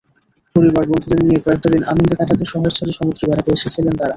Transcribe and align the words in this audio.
পরিবার, 0.55 0.83
বন্ধুদের 0.85 1.21
নিয়ে 1.23 1.43
কয়েকটা 1.45 1.67
দিন 1.73 1.83
আনন্দে 1.83 2.15
কাটাতে 2.19 2.45
শহর 2.51 2.69
ছেড়ে 2.77 2.93
সমুদ্রে 2.97 3.25
বেড়াতে 3.29 3.49
এসেছিলেন 3.51 3.93
তাঁরা। 3.93 4.09